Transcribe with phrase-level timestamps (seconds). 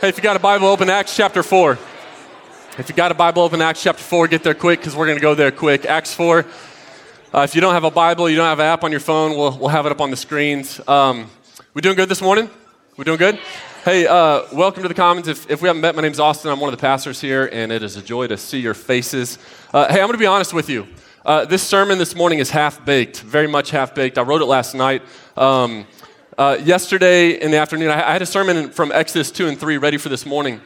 [0.00, 1.72] Hey, if you got a Bible open, Acts chapter 4.
[2.78, 5.18] If you got a Bible open, Acts chapter 4, get there quick because we're going
[5.18, 5.84] to go there quick.
[5.84, 6.46] Acts 4.
[7.34, 9.36] Uh, if you don't have a Bible, you don't have an app on your phone,
[9.36, 10.80] we'll, we'll have it up on the screens.
[10.88, 11.28] Um,
[11.74, 12.48] we doing good this morning?
[12.96, 13.38] We doing good?
[13.84, 15.28] Hey, uh, welcome to the Commons.
[15.28, 16.50] If, if we haven't met, my name's Austin.
[16.50, 19.38] I'm one of the pastors here, and it is a joy to see your faces.
[19.70, 20.88] Uh, hey, I'm going to be honest with you.
[21.26, 24.16] Uh, this sermon this morning is half baked, very much half baked.
[24.16, 25.02] I wrote it last night.
[25.36, 25.86] Um,
[26.40, 29.98] uh, yesterday in the afternoon, I, had a sermon from Exodus 2 and 3 ready
[29.98, 30.62] for this morning.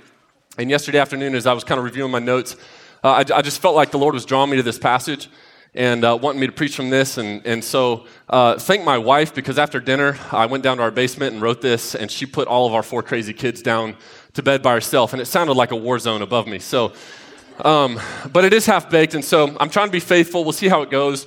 [0.57, 2.55] And yesterday afternoon, as I was kind of reviewing my notes,
[3.03, 5.29] uh, I, I, just felt like the Lord was drawing me to this passage
[5.75, 7.19] and uh, wanting me to preach from this.
[7.19, 10.93] And, and so, uh, thank my wife because after dinner, I went down to our
[10.93, 13.97] basement and wrote this, and she put all of our four crazy kids down
[14.35, 15.13] to bed by herself.
[15.13, 16.61] And it sounded like a war zone above me.
[16.61, 16.93] So,
[17.65, 17.99] um,
[18.33, 19.15] but it is half baked.
[19.15, 20.45] And so, I'm trying to be faithful.
[20.45, 21.27] We'll see how it goes.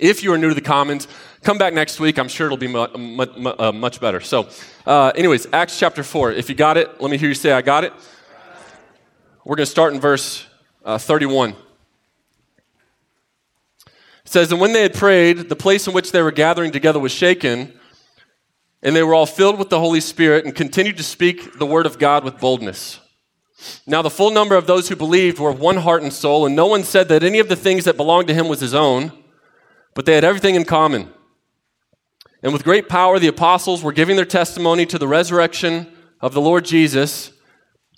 [0.00, 1.06] If you are new to the Commons,
[1.44, 2.18] come back next week.
[2.18, 4.20] I'm sure it'll be much, uh, much better.
[4.20, 4.48] So,
[4.86, 6.32] uh, anyways, Acts chapter 4.
[6.32, 7.92] If you got it, let me hear you say, I got it.
[9.44, 10.46] We're going to start in verse
[10.84, 11.50] uh, 31.
[11.50, 11.56] It
[14.24, 17.12] says, And when they had prayed, the place in which they were gathering together was
[17.12, 17.78] shaken,
[18.82, 21.86] and they were all filled with the Holy Spirit and continued to speak the word
[21.86, 23.00] of God with boldness.
[23.86, 26.56] Now, the full number of those who believed were of one heart and soul, and
[26.56, 29.12] no one said that any of the things that belonged to him was his own
[29.94, 31.08] but they had everything in common.
[32.44, 36.42] And with great power, the apostles were giving their testimony to the resurrection of the
[36.42, 37.32] Lord Jesus,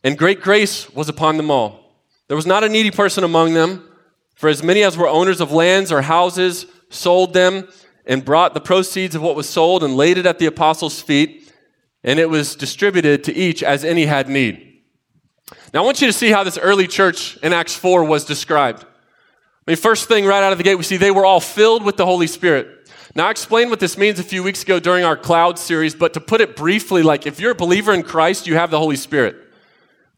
[0.04, 2.06] and great grace was upon them all.
[2.28, 3.90] There was not a needy person among them,
[4.36, 7.68] for as many as were owners of lands or houses sold them
[8.06, 11.52] and brought the proceeds of what was sold and laid it at the apostles' feet,
[12.04, 14.80] and it was distributed to each as any had need.
[15.74, 18.84] Now, I want you to see how this early church in Acts 4 was described.
[18.84, 21.82] I mean, first thing right out of the gate, we see they were all filled
[21.82, 22.75] with the Holy Spirit.
[23.16, 26.12] Now, I explained what this means a few weeks ago during our cloud series, but
[26.12, 28.96] to put it briefly, like if you're a believer in Christ, you have the Holy
[28.96, 29.36] Spirit.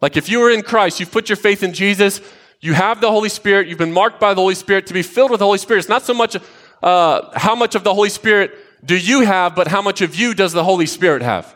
[0.00, 2.20] Like if you are in Christ, you've put your faith in Jesus,
[2.60, 5.30] you have the Holy Spirit, you've been marked by the Holy Spirit to be filled
[5.30, 5.78] with the Holy Spirit.
[5.78, 6.38] It's not so much
[6.82, 8.50] uh, how much of the Holy Spirit
[8.84, 11.54] do you have, but how much of you does the Holy Spirit have?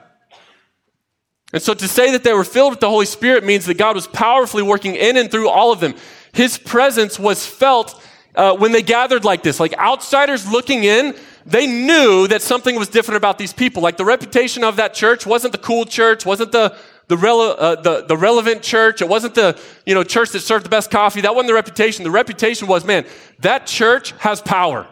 [1.52, 3.96] And so to say that they were filled with the Holy Spirit means that God
[3.96, 5.96] was powerfully working in and through all of them.
[6.32, 8.00] His presence was felt
[8.36, 9.58] uh, when they gathered like this.
[9.58, 13.82] Like outsiders looking in, they knew that something was different about these people.
[13.82, 16.76] Like the reputation of that church wasn't the cool church, wasn't the
[17.08, 19.02] the, rele- uh, the, the relevant church.
[19.02, 21.20] It wasn't the you know church that served the best coffee.
[21.20, 22.04] That wasn't the reputation.
[22.04, 23.04] The reputation was, man,
[23.40, 24.86] that church has power.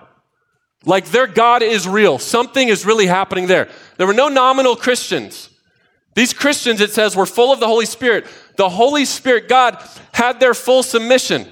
[0.85, 2.19] Like their God is real.
[2.19, 3.69] Something is really happening there.
[3.97, 5.51] There were no nominal Christians.
[6.15, 8.27] These Christians, it says, were full of the Holy Spirit.
[8.57, 11.47] The Holy Spirit, God, had their full submission.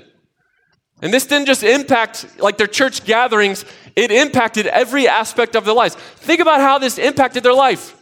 [1.00, 3.64] And this didn't just impact like their church gatherings,
[3.98, 5.97] it impacted every aspect of their lives.
[5.97, 7.97] Think about how this impacted their life.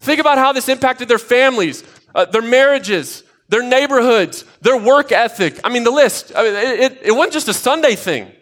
[0.00, 5.60] Think about how this impacted their families, uh, their marriages, their neighborhoods, their work ethic.
[5.62, 6.32] I mean, the list.
[6.34, 8.32] I mean, it, it, it wasn't just a Sunday thing.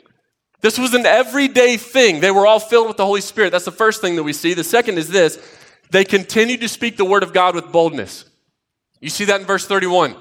[0.63, 2.21] This was an everyday thing.
[2.21, 3.51] They were all filled with the Holy Spirit.
[3.51, 4.55] That's the first thing that we see.
[4.55, 5.39] The second is this
[5.91, 8.25] they continued to speak the word of God with boldness.
[9.01, 10.17] You see that in verse 31.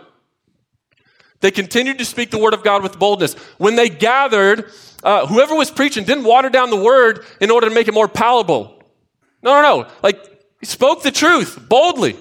[1.44, 3.34] They continued to speak the word of God with boldness.
[3.58, 4.72] When they gathered,
[5.04, 8.08] uh, whoever was preaching didn't water down the word in order to make it more
[8.08, 8.82] palatable.
[9.42, 9.90] No, no, no.
[10.02, 10.24] Like,
[10.62, 12.16] he spoke the truth boldly.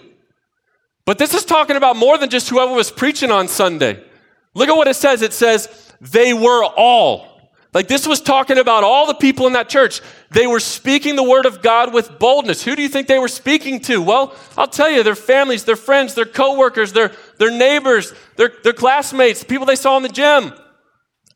[1.05, 4.03] But this is talking about more than just whoever was preaching on Sunday.
[4.55, 5.23] Look at what it says.
[5.23, 5.69] It says,
[6.01, 7.32] they were all.
[7.73, 10.03] Like this was talking about all the people in that church.
[10.31, 12.63] They were speaking the word of God with boldness.
[12.63, 14.03] Who do you think they were speaking to?
[14.03, 18.75] Well, I'll tell you, their families, their friends, their coworkers, their, their neighbors, their, their
[18.75, 20.53] classmates, people they saw in the gym.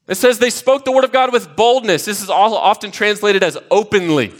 [0.08, 2.04] It says they spoke the word of God with boldness.
[2.04, 4.32] This is often translated as openly.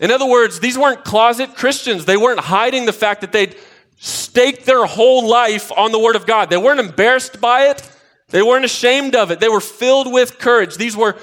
[0.00, 2.06] In other words, these weren't closet Christians.
[2.06, 3.56] They weren't hiding the fact that they'd
[3.98, 6.50] staked their whole life on the word of God.
[6.50, 7.88] They weren't embarrassed by it.
[8.28, 9.40] They weren't ashamed of it.
[9.40, 10.76] They were filled with courage.
[10.76, 11.16] These were,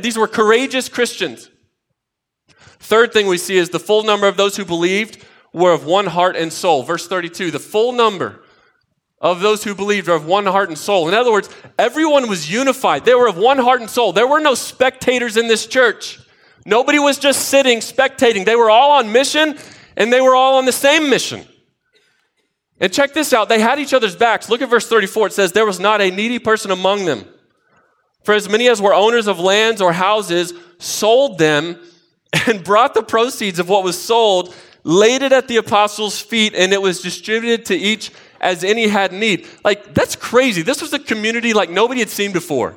[0.00, 1.50] these were courageous Christians.
[2.78, 6.06] Third thing we see is the full number of those who believed were of one
[6.06, 6.82] heart and soul.
[6.82, 8.42] Verse 32 the full number
[9.20, 11.06] of those who believed are of one heart and soul.
[11.06, 13.04] In other words, everyone was unified.
[13.04, 14.12] They were of one heart and soul.
[14.12, 16.18] There were no spectators in this church.
[16.64, 18.44] Nobody was just sitting spectating.
[18.44, 19.58] They were all on mission
[19.96, 21.46] and they were all on the same mission.
[22.80, 23.48] And check this out.
[23.48, 24.48] They had each other's backs.
[24.48, 25.28] Look at verse 34.
[25.28, 27.26] It says, There was not a needy person among them.
[28.24, 31.78] For as many as were owners of lands or houses sold them
[32.46, 36.72] and brought the proceeds of what was sold, laid it at the apostles' feet, and
[36.72, 38.10] it was distributed to each
[38.40, 39.46] as any had need.
[39.62, 40.62] Like, that's crazy.
[40.62, 42.76] This was a community like nobody had seen before.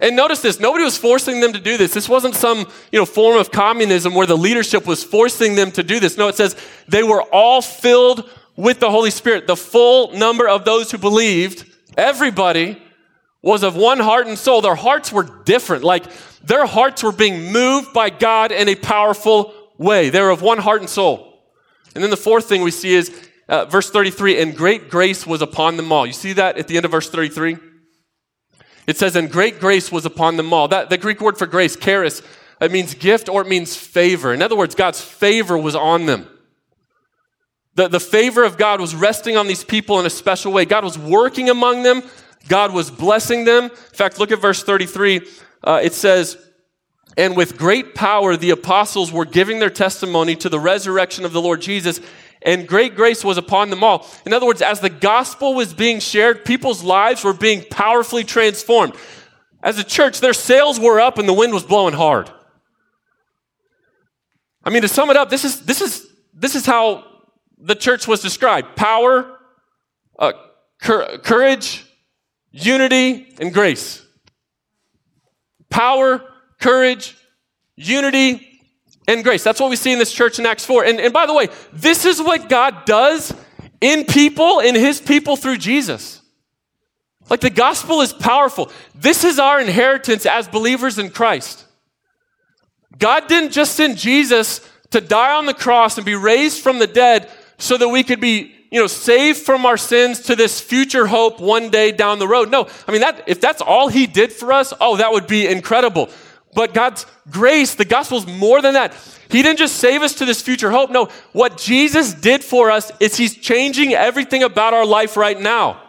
[0.00, 1.94] And notice this, nobody was forcing them to do this.
[1.94, 5.82] This wasn't some, you know, form of communism where the leadership was forcing them to
[5.82, 6.18] do this.
[6.18, 6.54] No, it says
[6.86, 9.46] they were all filled with the Holy Spirit.
[9.46, 11.64] The full number of those who believed,
[11.96, 12.82] everybody
[13.40, 14.60] was of one heart and soul.
[14.60, 15.82] Their hearts were different.
[15.82, 16.04] Like
[16.42, 20.10] their hearts were being moved by God in a powerful way.
[20.10, 21.42] They were of one heart and soul.
[21.94, 23.10] And then the fourth thing we see is
[23.48, 26.06] uh, verse 33 and great grace was upon them all.
[26.06, 27.56] You see that at the end of verse 33?
[28.86, 30.68] It says, and great grace was upon them all.
[30.68, 32.22] That, the Greek word for grace, charis,
[32.60, 34.32] it means gift or it means favor.
[34.32, 36.28] In other words, God's favor was on them.
[37.74, 40.64] The, the favor of God was resting on these people in a special way.
[40.64, 42.02] God was working among them,
[42.48, 43.64] God was blessing them.
[43.64, 45.20] In fact, look at verse 33.
[45.64, 46.38] Uh, it says,
[47.16, 51.42] And with great power the apostles were giving their testimony to the resurrection of the
[51.42, 52.00] Lord Jesus,
[52.46, 54.06] and great grace was upon them all.
[54.24, 58.94] In other words, as the gospel was being shared, people's lives were being powerfully transformed.
[59.62, 62.30] As a church, their sails were up and the wind was blowing hard.
[64.62, 67.04] I mean, to sum it up, this is, this is, this is how
[67.58, 69.38] the church was described power,
[70.18, 70.32] uh,
[70.80, 71.84] cur- courage,
[72.52, 74.06] unity, and grace.
[75.68, 76.22] Power,
[76.60, 77.16] courage,
[77.74, 78.55] unity,
[79.08, 79.44] and grace.
[79.44, 80.84] That's what we see in this church in Acts 4.
[80.84, 83.34] And, and by the way, this is what God does
[83.80, 86.22] in people, in his people through Jesus.
[87.28, 88.70] Like the gospel is powerful.
[88.94, 91.64] This is our inheritance as believers in Christ.
[92.98, 96.86] God didn't just send Jesus to die on the cross and be raised from the
[96.86, 101.06] dead so that we could be, you know, saved from our sins to this future
[101.06, 102.50] hope one day down the road.
[102.50, 105.46] No, I mean that if that's all he did for us, oh, that would be
[105.46, 106.10] incredible.
[106.56, 108.94] But God's grace, the gospel is more than that.
[109.28, 110.90] He didn't just save us to this future hope.
[110.90, 115.82] No, what Jesus did for us is He's changing everything about our life right now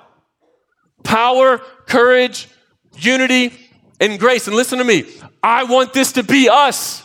[1.04, 2.50] power, courage,
[2.98, 3.54] unity,
[4.02, 4.48] and grace.
[4.48, 5.06] And listen to me,
[5.42, 7.02] I want this to be us.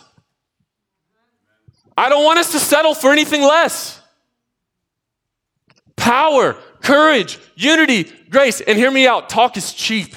[1.95, 4.01] I don't want us to settle for anything less.
[5.95, 8.59] Power, courage, unity, grace.
[8.59, 10.15] And hear me out talk is cheap.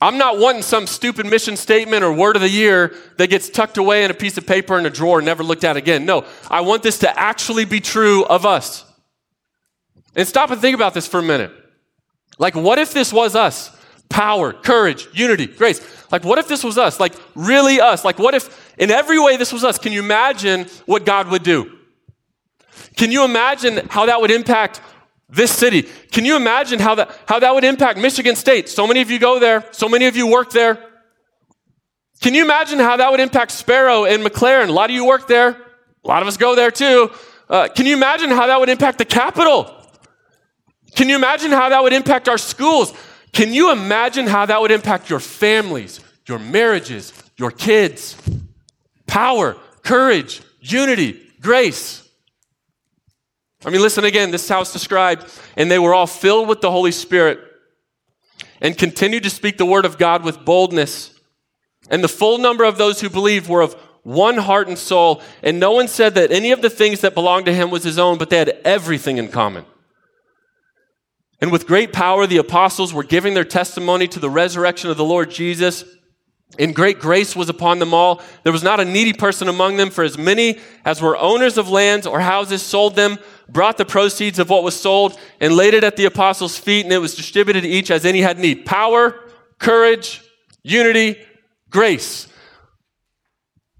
[0.00, 3.78] I'm not wanting some stupid mission statement or word of the year that gets tucked
[3.78, 6.04] away in a piece of paper in a drawer and never looked at again.
[6.06, 8.84] No, I want this to actually be true of us.
[10.14, 11.52] And stop and think about this for a minute.
[12.38, 13.76] Like, what if this was us?
[14.08, 15.80] Power, courage, unity, grace.
[16.12, 17.00] Like, what if this was us?
[17.00, 18.04] Like, really us?
[18.04, 19.78] Like, what if in every way this was us?
[19.78, 21.76] Can you imagine what God would do?
[22.96, 24.80] Can you imagine how that would impact
[25.28, 25.82] this city.
[26.10, 28.68] Can you imagine how that, how that would impact Michigan State?
[28.68, 30.82] So many of you go there, so many of you work there.
[32.20, 34.68] Can you imagine how that would impact Sparrow and McLaren?
[34.68, 37.10] A lot of you work there, a lot of us go there too.
[37.48, 39.74] Uh, can you imagine how that would impact the capital?
[40.94, 42.92] Can you imagine how that would impact our schools?
[43.32, 48.16] Can you imagine how that would impact your families, your marriages, your kids?
[49.06, 52.07] Power, courage, unity, grace.
[53.64, 55.26] I mean, listen again, this is how it's described.
[55.56, 57.40] And they were all filled with the Holy Spirit
[58.60, 61.18] and continued to speak the word of God with boldness.
[61.90, 65.22] And the full number of those who believed were of one heart and soul.
[65.42, 67.98] And no one said that any of the things that belonged to him was his
[67.98, 69.64] own, but they had everything in common.
[71.40, 75.04] And with great power, the apostles were giving their testimony to the resurrection of the
[75.04, 75.84] Lord Jesus.
[76.58, 78.22] And great grace was upon them all.
[78.42, 81.68] There was not a needy person among them, for as many as were owners of
[81.68, 83.18] lands or houses sold them
[83.48, 86.92] brought the proceeds of what was sold and laid it at the apostles' feet, and
[86.92, 88.66] it was distributed to each as any had need.
[88.66, 89.18] Power,
[89.58, 90.22] courage,
[90.62, 91.18] unity,
[91.70, 92.28] grace.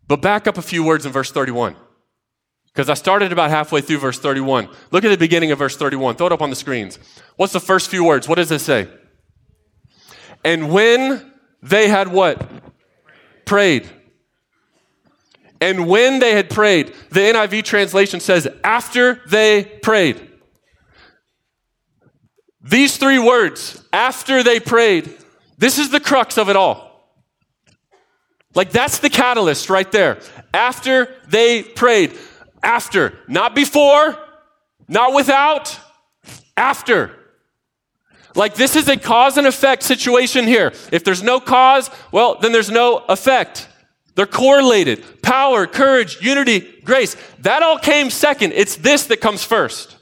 [0.07, 1.77] But back up a few words in verse 31.
[2.67, 4.69] Because I started about halfway through verse 31.
[4.91, 6.17] Look at the beginning of verse 31.
[6.17, 6.99] Throw it up on the screens.
[7.37, 8.29] What's the first few words?
[8.29, 8.89] What does it say?
[10.45, 11.28] And when
[11.63, 12.49] they had what?
[13.45, 13.89] Prayed.
[15.61, 20.29] And when they had prayed, the NIV translation says, after they prayed.
[22.63, 25.11] These three words, after they prayed,
[25.57, 26.89] this is the crux of it all.
[28.55, 30.21] Like that's the catalyst right there.
[30.53, 32.17] After they prayed.
[32.63, 33.19] After.
[33.29, 34.17] Not before,
[34.89, 35.79] not without,
[36.57, 37.18] after.
[38.39, 40.73] Like this is a cause and effect situation here.
[40.93, 43.69] If there's no cause, well, then there's no effect.
[44.15, 45.23] They're correlated.
[45.23, 47.17] Power, courage, unity, grace.
[47.41, 48.53] That all came second.
[48.53, 49.97] It's this that comes first.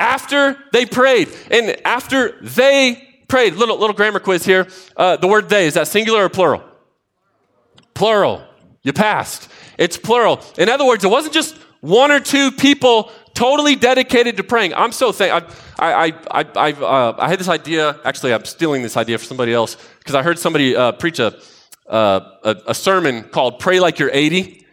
[0.00, 4.68] After they prayed, and after they prayed, little, little grammar quiz here.
[4.96, 6.62] Uh, the word they, is that singular or plural?
[7.92, 8.42] Plural.
[8.82, 9.50] You passed.
[9.78, 10.40] It's plural.
[10.56, 14.74] In other words, it wasn't just one or two people totally dedicated to praying.
[14.74, 15.54] I'm so thankful.
[15.78, 18.00] I, I, I, uh, I had this idea.
[18.04, 21.38] Actually, I'm stealing this idea from somebody else because I heard somebody uh, preach a,
[21.86, 24.66] uh, a, a, sermon called Pray Like You're 80.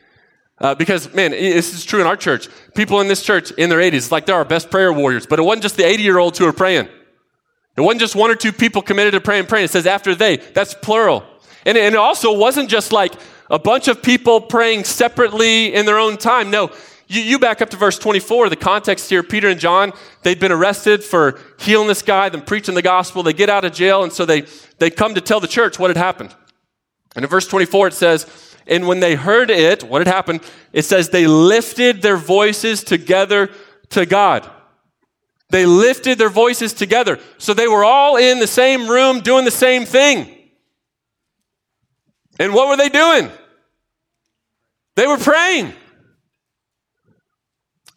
[0.60, 2.48] Uh, because, man, this is true in our church.
[2.74, 5.28] People in this church in their 80s, like they're our best prayer warriors.
[5.28, 6.88] But it wasn't just the 80 year olds who were praying.
[7.76, 9.66] It wasn't just one or two people committed to praying, praying.
[9.66, 10.38] It says after they.
[10.38, 11.26] That's plural.
[11.66, 13.14] And, and it also wasn't just like
[13.50, 16.50] a bunch of people praying separately in their own time.
[16.50, 16.72] No,
[17.14, 18.50] you, you, back up to verse 24.
[18.50, 19.94] The context here Peter and John,
[20.24, 23.22] they'd been arrested for healing this guy, then preaching the gospel.
[23.22, 24.46] They get out of jail, and so they,
[24.80, 26.36] they come to tell the church what had happened.
[27.16, 30.42] And in verse 24, it says, and when they heard it, what had happened?
[30.72, 33.52] It says they lifted their voices together
[33.90, 34.50] to God.
[35.50, 37.20] They lifted their voices together.
[37.38, 40.36] So they were all in the same room doing the same thing.
[42.40, 43.30] And what were they doing?
[44.96, 45.74] They were praying.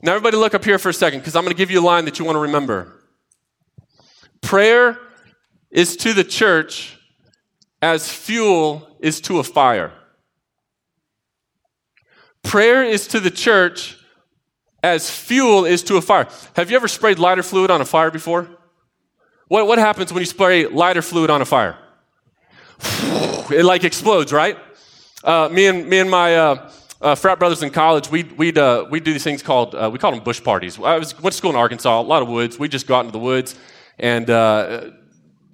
[0.02, 1.86] Now, everybody, look up here for a second because I'm going to give you a
[1.86, 2.92] line that you want to remember.
[4.42, 4.98] Prayer
[5.70, 6.98] is to the church
[7.80, 9.92] as fuel is to a fire.
[12.42, 13.98] Prayer is to the church
[14.82, 16.28] as fuel is to a fire.
[16.54, 18.48] Have you ever sprayed lighter fluid on a fire before?
[19.48, 21.78] What, what happens when you spray lighter fluid on a fire?
[23.48, 24.58] It like explodes, right?
[25.22, 28.86] Uh, me and me and my uh, uh, frat brothers in college, we'd, we'd, uh,
[28.90, 30.78] we'd do these things called, uh, we called them bush parties.
[30.78, 32.58] I was, went to school in Arkansas, a lot of woods.
[32.58, 33.54] We'd just go out into the woods
[33.98, 34.90] and uh,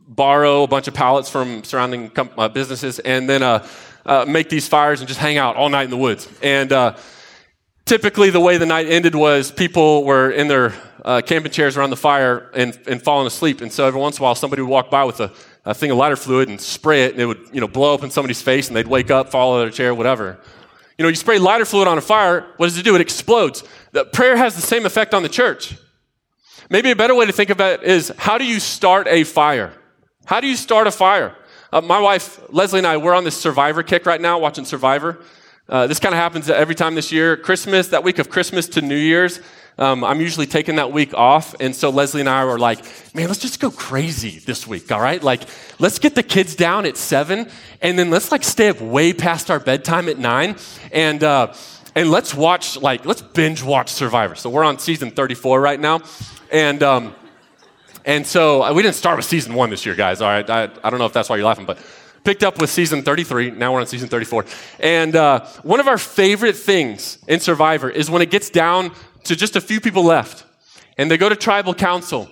[0.06, 5.00] borrow a bunch of pallets from surrounding com- businesses and then uh, make these fires
[5.00, 6.28] and just hang out all night in the woods.
[6.42, 6.96] And uh,
[7.84, 11.90] typically, the way the night ended was people were in their uh, camping chairs around
[11.90, 13.60] the fire and, and falling asleep.
[13.60, 15.32] And so every once in a while, somebody would walk by with a,
[15.64, 18.02] a thing of lighter fluid and spray it, and it would you know blow up
[18.02, 20.38] in somebody's face, and they'd wake up, fall out of their chair, whatever.
[21.02, 22.94] You know, you spray lighter fluid on a fire, what does it do?
[22.94, 23.64] It explodes.
[23.90, 25.76] The prayer has the same effect on the church.
[26.70, 29.72] Maybe a better way to think of it is how do you start a fire?
[30.26, 31.34] How do you start a fire?
[31.72, 35.18] Uh, my wife, Leslie, and I, we're on this Survivor kick right now, watching Survivor.
[35.72, 37.34] Uh, this kind of happens every time this year.
[37.34, 39.40] Christmas, that week of Christmas to New Year's,
[39.78, 41.54] um, I'm usually taking that week off.
[41.60, 45.00] And so Leslie and I were like, man, let's just go crazy this week, all
[45.00, 45.22] right?
[45.22, 45.44] Like,
[45.78, 47.48] let's get the kids down at seven,
[47.80, 50.56] and then let's like stay up way past our bedtime at nine.
[50.92, 51.54] And, uh,
[51.94, 54.34] and let's watch, like, let's binge watch Survivor.
[54.34, 56.02] So we're on season 34 right now.
[56.50, 57.14] And, um,
[58.04, 60.20] and so uh, we didn't start with season one this year, guys.
[60.20, 61.78] All right, I, I don't know if that's why you're laughing, but
[62.24, 63.50] picked up with season 33.
[63.50, 64.44] Now we're on season 34.
[64.80, 68.92] And uh, one of our favorite things in Survivor is when it gets down
[69.24, 70.44] to just a few people left,
[70.98, 72.28] and they go to tribal council.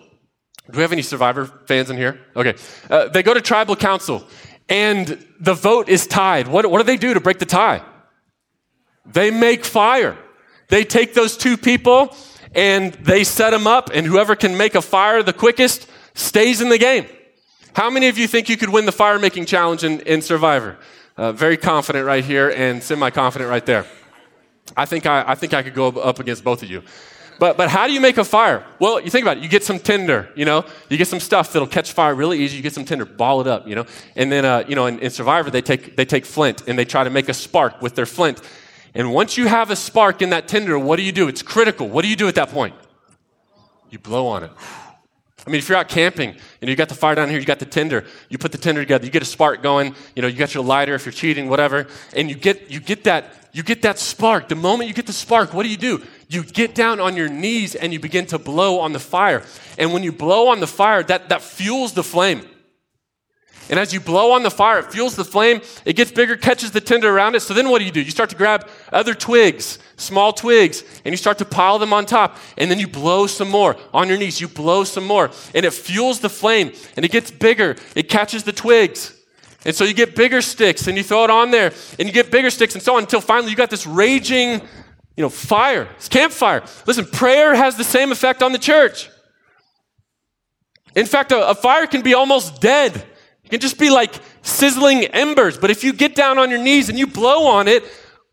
[0.70, 2.20] Do we have any Survivor fans in here?
[2.36, 2.54] Okay.
[2.88, 4.26] Uh, they go to tribal council,
[4.68, 6.48] and the vote is tied.
[6.48, 7.82] What, what do they do to break the tie?
[9.06, 10.16] They make fire.
[10.68, 12.14] They take those two people
[12.52, 16.68] and they set them up, and whoever can make a fire the quickest stays in
[16.68, 17.06] the game.
[17.74, 20.76] How many of you think you could win the fire making challenge in, in Survivor?
[21.16, 23.86] Uh, very confident right here and semi confident right there.
[24.76, 26.82] I think I, I think I could go up against both of you.
[27.38, 28.66] But, but how do you make a fire?
[28.78, 29.42] Well, you think about it.
[29.42, 32.56] You get some tinder, you know, you get some stuff that'll catch fire really easy.
[32.56, 34.98] You get some tinder, ball it up, you know, and then, uh, you know, in,
[34.98, 37.94] in Survivor, they take, they take flint and they try to make a spark with
[37.94, 38.42] their flint.
[38.94, 41.28] And once you have a spark in that tinder, what do you do?
[41.28, 41.88] It's critical.
[41.88, 42.74] What do you do at that point?
[43.88, 44.50] You blow on it.
[45.46, 47.58] I mean, if you're out camping and you got the fire down here, you got
[47.58, 50.36] the tinder, you put the tinder together, you get a spark going, you know, you
[50.36, 53.82] got your lighter if you're cheating, whatever, and you get you get that you get
[53.82, 54.48] that spark.
[54.48, 56.02] The moment you get the spark, what do you do?
[56.28, 59.42] You get down on your knees and you begin to blow on the fire.
[59.76, 62.42] And when you blow on the fire, that, that fuels the flame.
[63.70, 66.72] And as you blow on the fire, it fuels the flame, it gets bigger, catches
[66.72, 67.40] the tinder around it.
[67.40, 68.02] So then what do you do?
[68.02, 72.04] You start to grab other twigs, small twigs, and you start to pile them on
[72.04, 72.36] top.
[72.58, 74.40] And then you blow some more on your knees.
[74.40, 75.30] You blow some more.
[75.54, 77.76] And it fuels the flame, and it gets bigger.
[77.94, 79.16] It catches the twigs.
[79.64, 82.32] And so you get bigger sticks, and you throw it on there, and you get
[82.32, 84.62] bigger sticks, and so on until finally you got this raging,
[85.16, 85.86] you know, fire.
[85.96, 86.64] It's campfire.
[86.88, 89.08] Listen, prayer has the same effect on the church.
[90.96, 93.06] In fact, a, a fire can be almost dead
[93.50, 95.58] can just be like sizzling embers.
[95.58, 97.84] But if you get down on your knees and you blow on it,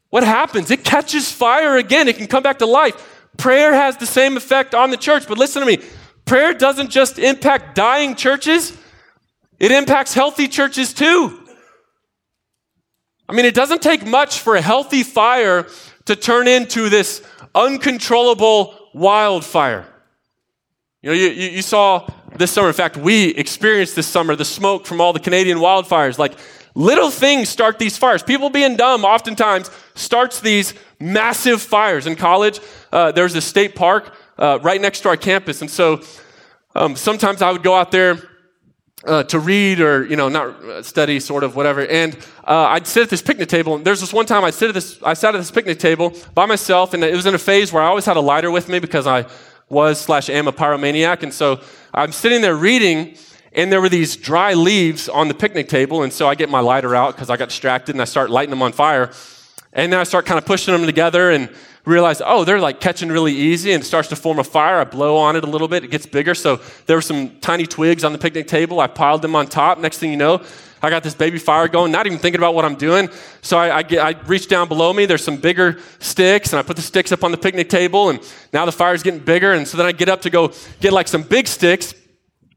[0.10, 0.72] what happens?
[0.72, 2.08] It catches fire again.
[2.08, 3.28] It can come back to life.
[3.38, 5.28] Prayer has the same effect on the church.
[5.28, 5.80] But listen to me
[6.26, 8.78] prayer doesn't just impact dying churches,
[9.60, 11.44] it impacts healthy churches too.
[13.30, 15.68] I mean, it doesn't take much for a healthy fire
[16.06, 17.22] to turn into this
[17.54, 19.86] uncontrollable wildfire.
[21.02, 22.68] You know, you, you, saw this summer.
[22.68, 26.18] In fact, we experienced this summer the smoke from all the Canadian wildfires.
[26.18, 26.34] Like
[26.76, 28.24] little things start these fires.
[28.24, 32.08] People being dumb oftentimes starts these massive fires.
[32.08, 32.60] In college,
[32.92, 35.62] uh, there's a state park uh, right next to our campus.
[35.62, 36.02] And so
[36.76, 38.22] um, sometimes I would go out there
[39.06, 41.86] uh, to read or, you know, not uh, study, sort of, whatever.
[41.86, 42.16] And
[42.46, 43.76] uh, I'd sit at this picnic table.
[43.76, 46.14] And there's this one time I sit at this, I sat at this picnic table
[46.34, 48.70] by myself, and it was in a phase where I always had a lighter with
[48.70, 49.26] me because I
[49.70, 51.24] was slash am a pyromaniac.
[51.24, 51.62] And so
[51.94, 53.16] I'm sitting there reading,
[53.54, 56.04] and there were these dry leaves on the picnic table.
[56.04, 58.52] And so I get my lighter out because I got distracted and I start lighting
[58.52, 59.12] them on fire.
[59.74, 61.50] And then I start kind of pushing them together and
[61.86, 64.80] realize, oh, they're like catching really easy and starts to form a fire.
[64.80, 66.36] I blow on it a little bit, it gets bigger.
[66.36, 68.80] So there were some tiny twigs on the picnic table.
[68.80, 69.80] I piled them on top.
[69.80, 70.44] Next thing you know,
[70.82, 73.10] I got this baby fire going, not even thinking about what I'm doing.
[73.42, 75.06] So I, I, get, I reach down below me.
[75.06, 78.20] There's some bigger sticks, and I put the sticks up on the picnic table, and
[78.54, 79.54] now the fire's getting bigger.
[79.54, 81.94] And so then I get up to go get like some big sticks.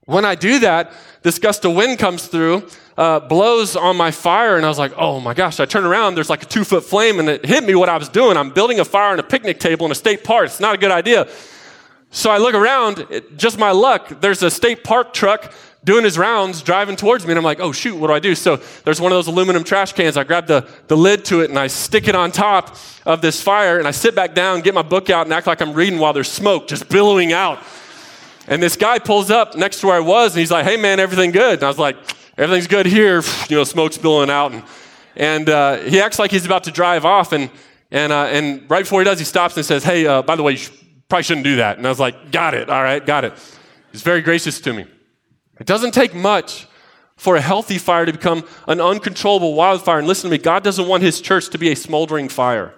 [0.05, 4.57] When I do that, this gust of wind comes through, uh, blows on my fire,
[4.57, 5.61] and I was like, oh my gosh.
[5.61, 7.97] I turn around, there's like a two foot flame, and it hit me what I
[7.97, 8.37] was doing.
[8.37, 10.47] I'm building a fire in a picnic table in a state park.
[10.47, 11.29] It's not a good idea.
[12.11, 16.63] So I look around, just my luck, there's a state park truck doing his rounds,
[16.63, 18.35] driving towards me, and I'm like, oh shoot, what do I do?
[18.35, 20.17] So there's one of those aluminum trash cans.
[20.17, 23.43] I grab the, the lid to it and I stick it on top of this
[23.43, 25.99] fire, and I sit back down, get my book out, and act like I'm reading
[25.99, 27.63] while there's smoke just billowing out.
[28.47, 31.01] And this guy pulls up next to where I was, and he's like, hey man,
[31.01, 31.55] everything good?
[31.55, 31.97] And I was like,
[32.37, 33.23] everything's good here.
[33.49, 34.53] You know, smoke's billowing out.
[34.53, 34.63] And,
[35.17, 37.33] and uh, he acts like he's about to drive off.
[37.33, 37.51] And,
[37.91, 40.43] and, uh, and right before he does, he stops and says, hey, uh, by the
[40.43, 40.69] way, you
[41.09, 41.79] probably shouldn't do that.
[41.79, 42.71] And I was like, got it.
[42.71, 43.33] All right, got it.
[43.93, 44.87] He's very gracious to me.
[45.61, 46.67] It doesn't take much
[47.17, 49.99] for a healthy fire to become an uncontrollable wildfire.
[49.99, 52.75] And listen to me, God doesn't want his church to be a smoldering fire.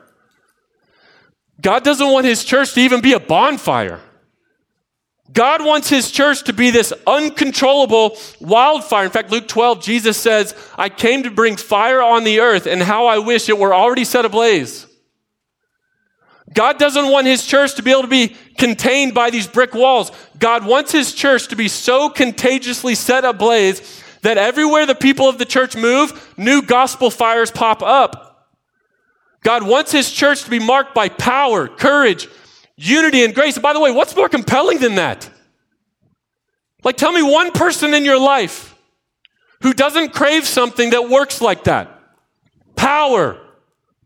[1.61, 4.01] God doesn't want his church to even be a bonfire.
[5.33, 9.05] God wants his church to be this uncontrollable wildfire.
[9.05, 12.83] In fact, Luke 12, Jesus says, I came to bring fire on the earth, and
[12.83, 14.87] how I wish it were already set ablaze.
[16.53, 20.13] God doesn't want his church to be able to be contained by these brick walls.
[20.43, 25.39] God wants his church to be so contagiously set ablaze that everywhere the people of
[25.39, 28.51] the church move, new gospel fires pop up.
[29.45, 32.27] God wants his church to be marked by power, courage,
[32.75, 33.55] unity and grace.
[33.55, 35.31] And by the way, what's more compelling than that?
[36.83, 38.77] Like, tell me one person in your life
[39.61, 42.01] who doesn't crave something that works like that
[42.75, 43.39] power,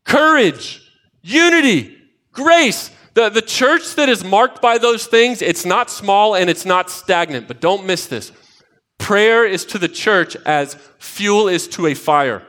[0.04, 0.86] courage,
[1.22, 1.96] unity,
[2.32, 2.90] grace.
[3.16, 6.90] The, the church that is marked by those things, it's not small and it's not
[6.90, 8.30] stagnant, but don't miss this.
[8.98, 12.42] Prayer is to the church as fuel is to a fire.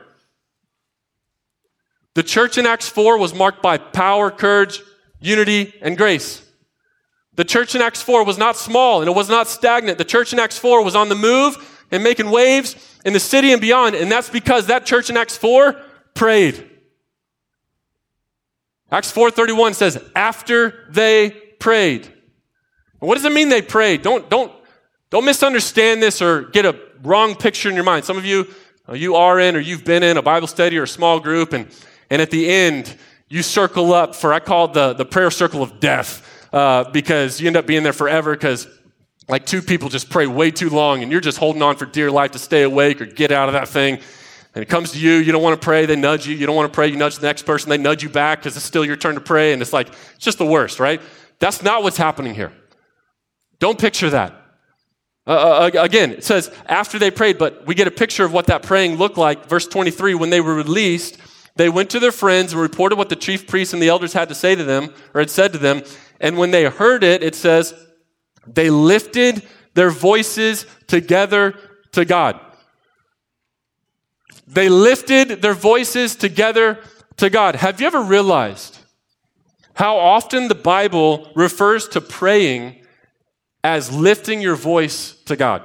[2.14, 4.82] The church in Acts 4 was marked by power, courage,
[5.20, 6.42] unity, and grace.
[7.32, 9.96] The church in Acts 4 was not small and it was not stagnant.
[9.96, 11.56] The church in Acts 4 was on the move
[11.90, 12.76] and making waves
[13.06, 13.94] in the city and beyond.
[13.94, 15.80] And that's because that church in Acts 4
[16.12, 16.67] prayed.
[18.90, 22.12] Acts 4:31 says, after they prayed.
[22.98, 24.02] what does it mean they prayed?
[24.02, 24.52] Don't, don't,
[25.10, 28.04] don't misunderstand this or get a wrong picture in your mind.
[28.04, 28.46] Some of you,
[28.88, 31.52] uh, you are in or you've been in a Bible study or a small group,
[31.52, 31.68] and,
[32.10, 32.96] and at the end,
[33.28, 37.40] you circle up for, I call it the, the prayer circle of death, uh, because
[37.40, 38.66] you end up being there forever because
[39.28, 42.10] like two people just pray way too long and you're just holding on for dear
[42.10, 44.00] life to stay awake or get out of that thing.
[44.54, 46.34] And it comes to you, you don't want to pray, they nudge you.
[46.34, 48.56] You don't want to pray, you nudge the next person, they nudge you back because
[48.56, 49.52] it's still your turn to pray.
[49.52, 51.00] And it's like, it's just the worst, right?
[51.38, 52.52] That's not what's happening here.
[53.58, 54.34] Don't picture that.
[55.26, 58.46] Uh, uh, again, it says after they prayed, but we get a picture of what
[58.46, 59.46] that praying looked like.
[59.46, 61.18] Verse 23 when they were released,
[61.56, 64.28] they went to their friends and reported what the chief priests and the elders had
[64.30, 65.82] to say to them, or had said to them.
[66.20, 67.74] And when they heard it, it says,
[68.46, 71.54] they lifted their voices together
[71.92, 72.40] to God.
[74.48, 76.78] They lifted their voices together
[77.18, 77.56] to God.
[77.56, 78.78] Have you ever realized
[79.74, 82.76] how often the Bible refers to praying
[83.62, 85.62] as lifting your voice to God?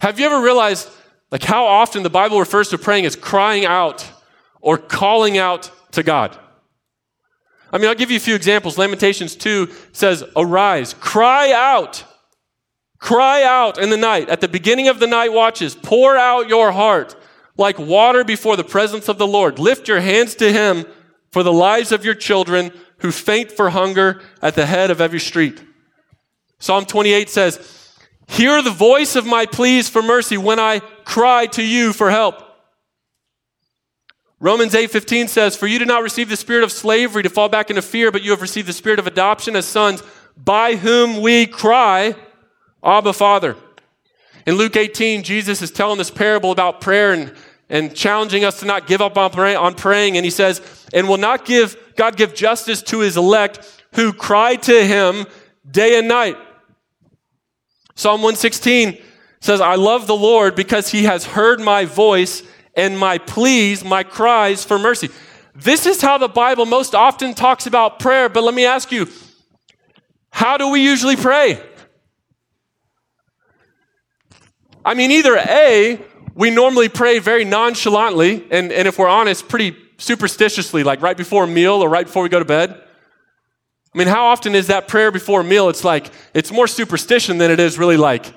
[0.00, 0.88] Have you ever realized
[1.32, 4.08] like how often the Bible refers to praying as crying out
[4.60, 6.38] or calling out to God.
[7.72, 8.76] I mean, I'll give you a few examples.
[8.76, 12.04] Lamentations 2 says, Arise, cry out,
[13.02, 14.28] cry out in the night.
[14.28, 17.16] At the beginning of the night watches, pour out your heart
[17.58, 19.58] like water before the presence of the Lord.
[19.58, 20.86] Lift your hands to Him
[21.32, 25.18] for the lives of your children who faint for hunger at the head of every
[25.18, 25.60] street.
[26.60, 27.90] Psalm 28 says,
[28.28, 32.36] Hear the voice of my pleas for mercy when I cry to you for help.
[34.38, 37.68] Romans 8:15 says, "For you did not receive the spirit of slavery to fall back
[37.68, 40.02] into fear, but you have received the spirit of adoption as sons,
[40.36, 42.16] by whom we cry,
[42.82, 43.56] Abba, Father."
[44.46, 47.32] In Luke 18, Jesus is telling this parable about prayer and,
[47.68, 50.16] and challenging us to not give up on, pray, on praying.
[50.16, 50.60] And he says,
[50.92, 55.26] And will not give God give justice to his elect who cry to him
[55.70, 56.36] day and night.
[57.94, 58.98] Psalm 116
[59.40, 62.42] says, I love the Lord because he has heard my voice
[62.74, 65.10] and my pleas, my cries for mercy.
[65.54, 68.28] This is how the Bible most often talks about prayer.
[68.30, 69.08] But let me ask you,
[70.30, 71.62] how do we usually pray?
[74.84, 76.00] I mean, either A,
[76.34, 81.44] we normally pray very nonchalantly, and, and if we're honest, pretty superstitiously, like right before
[81.44, 82.70] a meal or right before we go to bed.
[83.94, 85.68] I mean, how often is that prayer before a meal?
[85.68, 88.32] It's like, it's more superstition than it is really like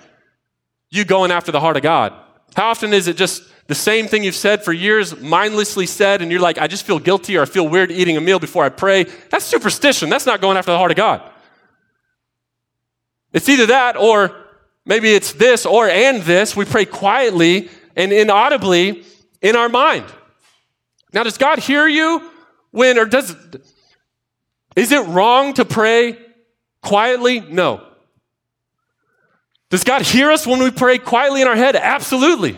[0.90, 2.14] you going after the heart of God.
[2.56, 6.32] How often is it just the same thing you've said for years, mindlessly said, and
[6.32, 8.70] you're like, I just feel guilty or I feel weird eating a meal before I
[8.70, 9.06] pray?
[9.32, 10.10] That's superstition.
[10.10, 11.22] That's not going after the heart of God.
[13.34, 14.45] It's either that or
[14.86, 16.56] maybe it's this or and this.
[16.56, 19.04] We pray quietly and inaudibly
[19.42, 20.06] in our mind.
[21.14, 22.30] Now, does God hear you
[22.72, 23.36] when, or does,
[24.76, 26.18] is it wrong to pray
[26.82, 27.40] quietly?
[27.40, 27.86] No.
[29.70, 31.76] Does God hear us when we pray quietly in our head?
[31.76, 32.58] Absolutely.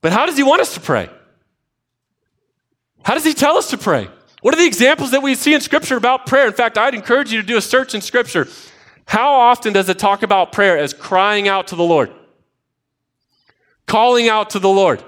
[0.00, 1.08] But how does He want us to pray?
[3.04, 4.08] How does He tell us to pray?
[4.42, 6.46] What are the examples that we see in Scripture about prayer?
[6.46, 8.48] In fact, I'd encourage you to do a search in Scripture.
[9.06, 12.12] How often does it talk about prayer as crying out to the Lord?
[13.86, 15.02] Calling out to the Lord.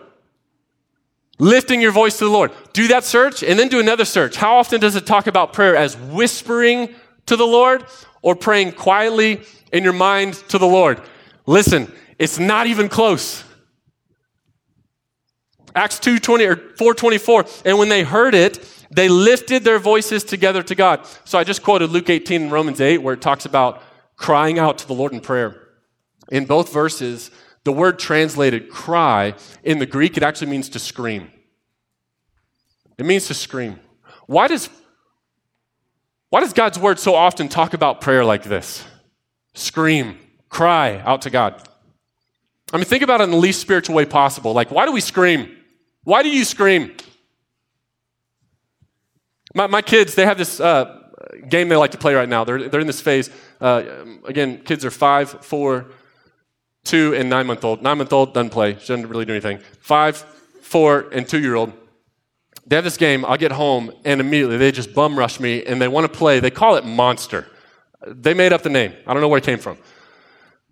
[1.41, 2.53] Lifting your voice to the Lord.
[2.73, 4.37] Do that search and then do another search.
[4.37, 6.95] How often does it talk about prayer as whispering
[7.27, 7.85] to the Lord
[8.23, 11.01] or praying quietly in your mind to the Lord?
[11.47, 13.45] Listen, it's not even close.
[15.75, 20.75] Acts 2:20 or 424 and when they heard it they lifted their voices together to
[20.75, 21.07] God.
[21.25, 23.83] So I just quoted Luke 18 and Romans 8 where it talks about
[24.19, 25.57] crying out to the Lord in prayer.
[26.31, 27.31] In both verses,
[27.65, 31.31] the word translated cry in the Greek, it actually means to scream.
[32.99, 33.79] It means to scream.
[34.27, 34.69] Why does,
[36.29, 38.85] why does God's word so often talk about prayer like this?
[39.55, 40.19] Scream,
[40.51, 41.63] cry out to God.
[42.73, 44.53] I mean, think about it in the least spiritual way possible.
[44.53, 45.57] Like, why do we scream?
[46.05, 46.95] Why do you scream?
[49.55, 51.01] My, my kids, they have this uh,
[51.49, 52.45] game they like to play right now.
[52.45, 53.31] They're, they're in this phase.
[53.61, 53.83] Uh,
[54.25, 55.87] again, kids are five, four,
[56.85, 57.83] two, and nine month old.
[57.83, 59.59] Nine month old doesn't play, she doesn't really do anything.
[59.81, 60.17] Five,
[60.63, 61.73] four, and two year old.
[62.67, 63.25] They have this game.
[63.25, 66.39] I get home, and immediately they just bum rush me, and they want to play.
[66.39, 67.47] They call it Monster.
[68.07, 68.95] They made up the name.
[69.07, 69.79] I don't know where it came from.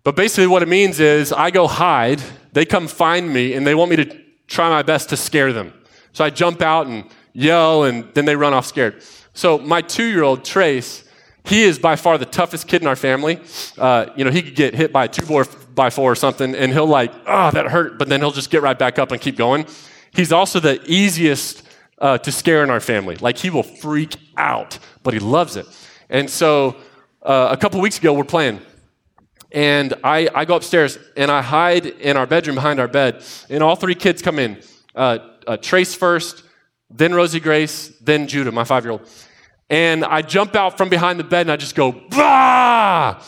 [0.03, 2.21] But basically, what it means is I go hide,
[2.53, 5.73] they come find me, and they want me to try my best to scare them.
[6.13, 9.03] So I jump out and yell, and then they run off scared.
[9.33, 11.03] So my two year old, Trace,
[11.47, 13.39] he is by far the toughest kid in our family.
[13.77, 16.73] Uh, you know, he could get hit by a two by four or something, and
[16.73, 19.37] he'll like, oh, that hurt, but then he'll just get right back up and keep
[19.37, 19.65] going.
[20.11, 21.63] He's also the easiest
[21.99, 23.15] uh, to scare in our family.
[23.15, 25.65] Like, he will freak out, but he loves it.
[26.09, 26.75] And so
[27.21, 28.61] uh, a couple weeks ago, we're playing.
[29.51, 33.23] And I, I go upstairs and I hide in our bedroom behind our bed.
[33.49, 34.61] And all three kids come in
[34.95, 36.43] uh, uh, Trace first,
[36.89, 39.09] then Rosie Grace, then Judah, my five year old.
[39.69, 43.21] And I jump out from behind the bed and I just go, bah!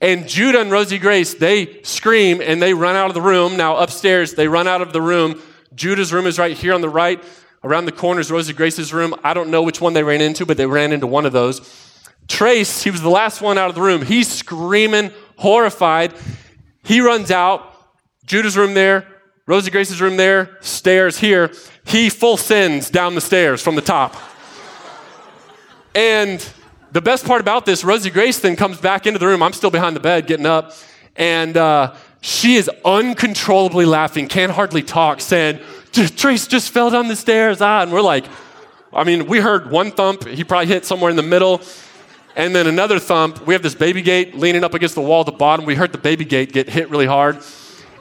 [0.00, 3.56] And Judah and Rosie Grace, they scream and they run out of the room.
[3.56, 5.40] Now, upstairs, they run out of the room.
[5.74, 7.22] Judah's room is right here on the right.
[7.64, 9.14] Around the corner is Rosie Grace's room.
[9.24, 11.60] I don't know which one they ran into, but they ran into one of those.
[12.28, 14.02] Trace, he was the last one out of the room.
[14.02, 16.14] He's screaming, horrified.
[16.84, 17.74] He runs out.
[18.26, 19.06] Judah's room there,
[19.46, 21.50] Rosie Grace's room there, stairs here.
[21.86, 24.14] He full sends down the stairs from the top.
[25.94, 26.46] And
[26.92, 29.42] the best part about this, Rosie Grace then comes back into the room.
[29.42, 30.72] I'm still behind the bed getting up.
[31.16, 35.60] And uh, she is uncontrollably laughing, can't hardly talk, saying,
[35.92, 37.60] Trace just fell down the stairs.
[37.60, 38.26] Ah, and we're like,
[38.92, 40.26] I mean, we heard one thump.
[40.26, 41.60] He probably hit somewhere in the middle.
[42.36, 43.46] And then another thump.
[43.46, 45.64] We have this baby gate leaning up against the wall at the bottom.
[45.64, 47.38] We heard the baby gate get hit really hard.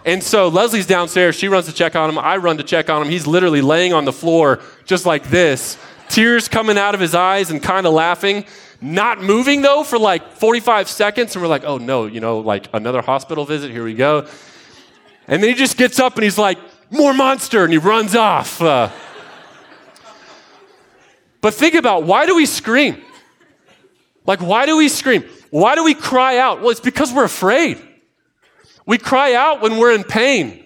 [0.06, 1.36] And so Leslie's downstairs.
[1.36, 2.18] She runs to check on him.
[2.18, 3.10] I run to check on him.
[3.10, 5.78] He's literally laying on the floor just like this,
[6.10, 8.46] tears coming out of his eyes and kind of laughing.
[8.82, 11.36] Not moving though for like 45 seconds.
[11.36, 13.72] And we're like, oh no, you know, like another hospital visit.
[13.72, 14.28] Here we go.
[15.28, 16.58] And then he just gets up and he's like,
[16.90, 17.64] more monster.
[17.64, 18.62] And he runs off.
[18.62, 18.90] Uh,
[21.42, 23.02] but think about why do we scream?
[24.26, 25.24] Like, why do we scream?
[25.50, 26.60] Why do we cry out?
[26.62, 27.82] Well, it's because we're afraid.
[28.86, 30.64] We cry out when we're in pain.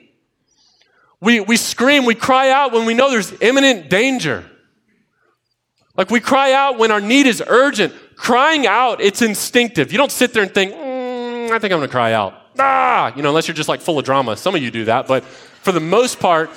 [1.22, 4.50] We, we scream, we cry out when we know there's imminent danger.
[5.98, 7.94] Like we cry out when our need is urgent.
[8.16, 9.92] Crying out, it's instinctive.
[9.92, 12.36] You don't sit there and think, mm, I think I'm gonna cry out.
[12.60, 14.38] Ah, you know, unless you're just like full of drama.
[14.38, 16.50] Some of you do that, but for the most part,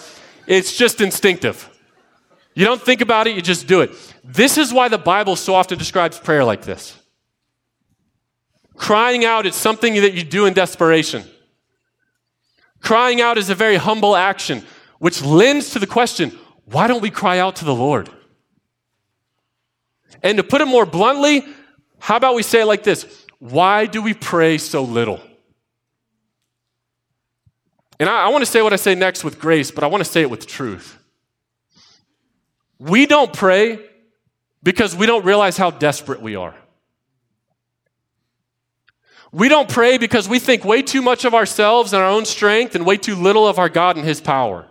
[0.47, 1.69] it's just instinctive.
[2.55, 3.91] You don't think about it, you just do it.
[4.23, 6.97] This is why the Bible so often describes prayer like this.
[8.77, 11.25] Crying out is something that you do in desperation.
[12.81, 14.63] Crying out is a very humble action,
[14.99, 18.09] which lends to the question why don't we cry out to the Lord?
[20.23, 21.45] And to put it more bluntly,
[21.99, 25.21] how about we say it like this Why do we pray so little?
[27.99, 30.05] And I, I want to say what I say next with grace, but I want
[30.05, 30.99] to say it with truth.
[32.79, 33.79] We don't pray
[34.63, 36.55] because we don't realize how desperate we are.
[39.31, 42.75] We don't pray because we think way too much of ourselves and our own strength
[42.75, 44.67] and way too little of our God and His power.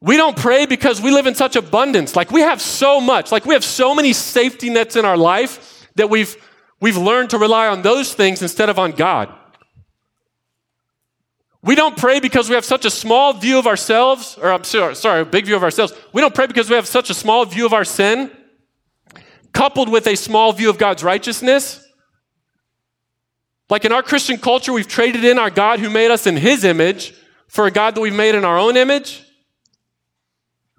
[0.00, 2.14] We don't pray because we live in such abundance.
[2.14, 5.88] Like we have so much, like we have so many safety nets in our life
[5.96, 6.36] that we've,
[6.80, 9.34] we've learned to rely on those things instead of on God.
[11.62, 14.94] We don't pray because we have such a small view of ourselves, or I'm sorry,
[14.94, 15.92] sorry, a big view of ourselves.
[16.12, 18.30] We don't pray because we have such a small view of our sin,
[19.52, 21.84] coupled with a small view of God's righteousness.
[23.68, 26.62] Like in our Christian culture, we've traded in our God who made us in his
[26.62, 27.12] image
[27.48, 29.24] for a God that we've made in our own image.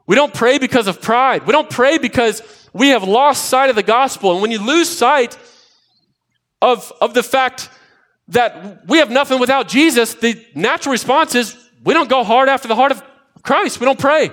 [0.09, 1.45] We don't pray because of pride.
[1.45, 2.41] We don't pray because
[2.73, 4.31] we have lost sight of the gospel.
[4.31, 5.37] And when you lose sight
[6.63, 7.69] of, of the fact
[8.29, 12.67] that we have nothing without Jesus, the natural response is we don't go hard after
[12.67, 13.03] the heart of
[13.43, 13.79] Christ.
[13.79, 14.31] We don't pray.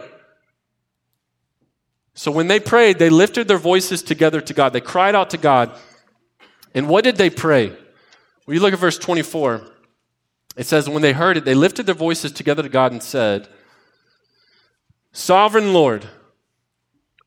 [2.14, 4.72] So when they prayed, they lifted their voices together to God.
[4.72, 5.72] They cried out to God.
[6.74, 7.68] And what did they pray?
[8.46, 9.60] Well, you look at verse 24.
[10.56, 13.50] It says, When they heard it, they lifted their voices together to God and said,
[15.16, 16.04] Sovereign Lord,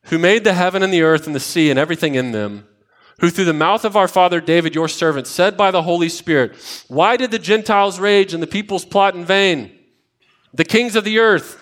[0.03, 2.67] who made the heaven and the earth and the sea and everything in them,
[3.19, 6.55] who through the mouth of our father David, your servant, said by the Holy Spirit,
[6.87, 9.71] Why did the Gentiles rage and the peoples plot in vain?
[10.53, 11.59] The kings of the earth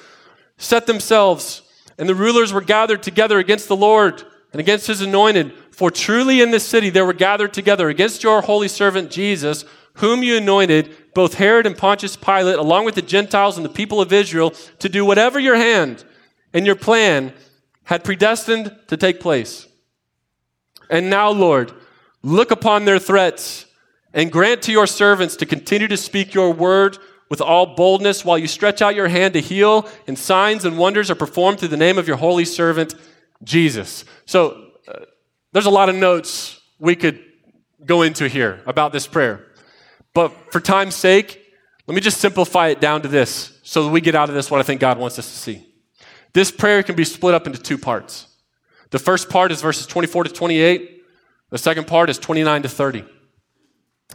[0.57, 1.61] set themselves,
[1.97, 5.53] and the rulers were gathered together against the Lord and against his anointed.
[5.71, 9.63] For truly in this city there were gathered together against your holy servant Jesus,
[9.93, 14.01] whom you anointed, both Herod and Pontius Pilate, along with the Gentiles and the people
[14.01, 16.03] of Israel, to do whatever your hand
[16.53, 17.33] and your plan
[17.83, 19.67] had predestined to take place.
[20.89, 21.71] And now, Lord,
[22.21, 23.65] look upon their threats
[24.13, 26.97] and grant to your servants to continue to speak your word
[27.29, 31.11] with all boldness while you stretch out your hand to heal, and signs and wonders
[31.11, 32.95] are performed through the name of your holy servant,
[33.43, 34.05] Jesus.
[34.25, 34.99] So, uh,
[35.51, 37.23] there's a lot of notes we could
[37.85, 39.45] go into here about this prayer.
[40.13, 41.43] But for time's sake,
[41.85, 44.49] let me just simplify it down to this so that we get out of this
[44.49, 45.67] what I think God wants us to see.
[46.37, 48.27] This prayer can be split up into two parts.
[48.91, 51.01] The first part is verses 24 to 28.
[51.49, 53.03] The second part is 29 to 30.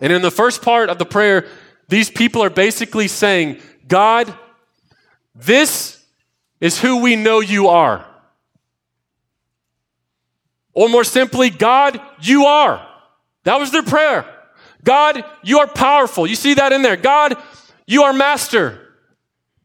[0.01, 1.49] And in the first part of the prayer,
[1.89, 3.59] these people are basically saying,
[3.89, 4.33] God,
[5.35, 6.01] this
[6.61, 8.07] is who we know you are.
[10.75, 12.87] Or more simply, God, you are.
[13.43, 14.33] That was their prayer.
[14.85, 16.29] God, you are powerful.
[16.29, 16.97] You see that in there.
[16.97, 17.37] God,
[17.85, 18.79] you are master.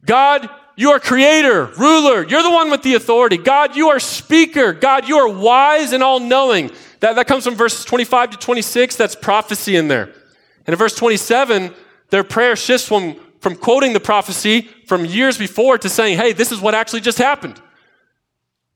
[0.04, 2.24] God, you are creator, ruler.
[2.24, 3.36] You're the one with the authority.
[3.36, 4.72] God, you are speaker.
[4.72, 6.70] God, you are wise and all knowing.
[7.00, 8.94] That, that comes from verses 25 to 26.
[8.94, 10.04] That's prophecy in there.
[10.04, 11.74] And in verse 27,
[12.10, 16.52] their prayer shifts from, from quoting the prophecy from years before to saying, hey, this
[16.52, 17.60] is what actually just happened.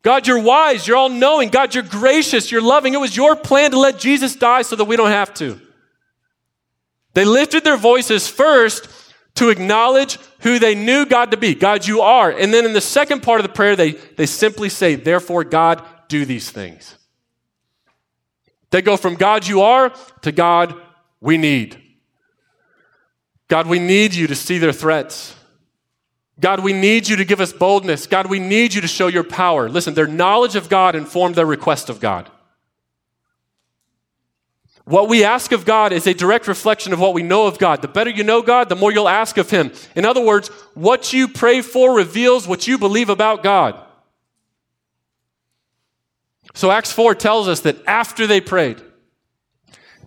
[0.02, 0.88] God, you're wise.
[0.88, 1.50] You're all knowing.
[1.50, 2.50] God, you're gracious.
[2.50, 2.94] You're loving.
[2.94, 5.60] It was your plan to let Jesus die so that we don't have to.
[7.14, 8.88] They lifted their voices first
[9.36, 11.54] to acknowledge who they knew God to be.
[11.54, 12.30] God, you are.
[12.30, 15.82] And then in the second part of the prayer, they, they simply say, Therefore, God,
[16.08, 16.96] do these things.
[18.70, 20.74] They go from God, you are, to God,
[21.20, 21.80] we need.
[23.48, 25.36] God, we need you to see their threats.
[26.40, 28.06] God, we need you to give us boldness.
[28.06, 29.68] God, we need you to show your power.
[29.68, 32.30] Listen, their knowledge of God informed their request of God.
[34.84, 37.82] What we ask of God is a direct reflection of what we know of God.
[37.82, 39.72] The better you know God, the more you'll ask of Him.
[39.94, 43.80] In other words, what you pray for reveals what you believe about God.
[46.54, 48.82] So Acts 4 tells us that after they prayed,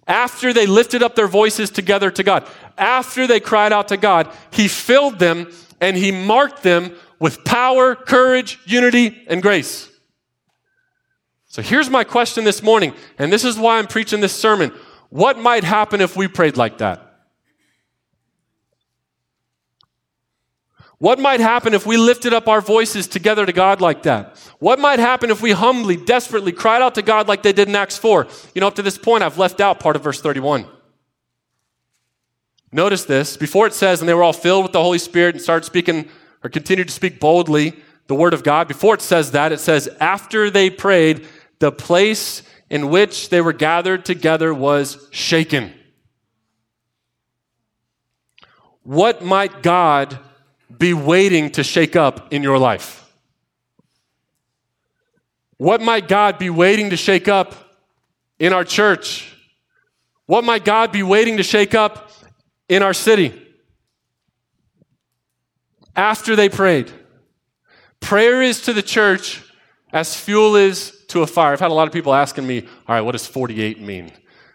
[0.07, 4.29] after they lifted up their voices together to God, after they cried out to God,
[4.51, 9.89] He filled them and He marked them with power, courage, unity, and grace.
[11.56, 14.74] So here's my question this morning, and this is why I'm preaching this sermon.
[15.08, 17.15] What might happen if we prayed like that?
[20.98, 24.38] What might happen if we lifted up our voices together to God like that?
[24.60, 27.76] What might happen if we humbly, desperately cried out to God like they did in
[27.78, 28.28] Acts 4?
[28.54, 30.65] You know, up to this point, I've left out part of verse 31.
[32.74, 33.38] Notice this.
[33.38, 36.10] Before it says, and they were all filled with the Holy Spirit and started speaking
[36.44, 39.88] or continued to speak boldly, the Word of God, before it says that, it says,
[40.02, 41.26] after they prayed,
[41.60, 45.74] the place in which they were gathered together was shaken.
[48.84, 50.20] What might God
[50.78, 53.02] be waiting to shake up in your life?
[55.58, 57.56] What might God be waiting to shake up
[58.39, 59.34] in our church?
[60.26, 62.12] What might God be waiting to shake up
[62.68, 63.41] in our city?
[65.96, 66.91] After they prayed.
[68.02, 69.41] Prayer is to the church
[69.94, 71.54] as fuel is to a fire.
[71.54, 74.12] I've had a lot of people asking me, all right, what does 48 mean?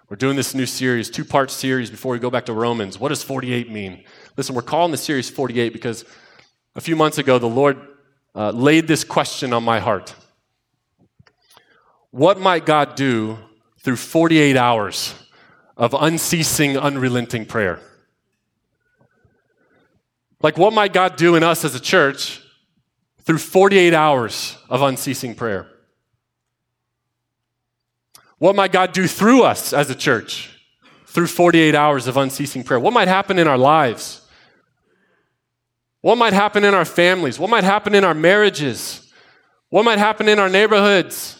[0.08, 2.98] We're doing this new series, two part series before we go back to Romans.
[2.98, 4.02] What does 48 mean?
[4.36, 6.04] Listen, we're calling the series 48 because
[6.74, 7.78] a few months ago the Lord
[8.34, 10.14] uh, laid this question on my heart
[12.10, 13.38] What might God do
[13.82, 15.14] through 48 hours
[15.76, 17.80] of unceasing, unrelenting prayer?
[20.42, 22.42] Like, what might God do in us as a church
[23.22, 25.68] through 48 hours of unceasing prayer?
[28.40, 30.58] What might God do through us as a church
[31.04, 32.80] through 48 hours of unceasing prayer?
[32.80, 34.26] What might happen in our lives?
[36.00, 37.38] What might happen in our families?
[37.38, 39.12] What might happen in our marriages?
[39.68, 41.36] What might happen in our neighborhoods?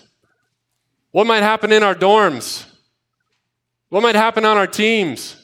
[1.11, 2.67] What might happen in our dorms?
[3.89, 5.37] What might happen on our teams?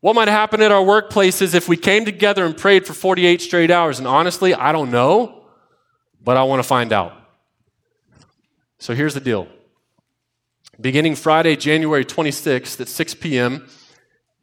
[0.00, 3.70] What might happen at our workplaces if we came together and prayed for 48 straight
[3.70, 3.98] hours?
[3.98, 5.44] And honestly, I don't know,
[6.24, 7.12] but I want to find out.
[8.78, 9.46] So here's the deal
[10.80, 13.68] beginning Friday, January 26th at 6 p.m.,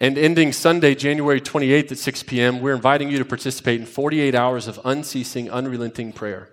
[0.01, 4.35] and ending Sunday, January 28th at 6 p.m., we're inviting you to participate in 48
[4.35, 6.49] hours of unceasing, unrelenting prayer.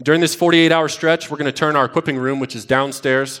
[0.00, 3.40] During this 48 hour stretch, we're going to turn our equipping room, which is downstairs,